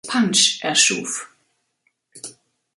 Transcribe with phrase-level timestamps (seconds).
[0.07, 1.27] Punch" erschuf.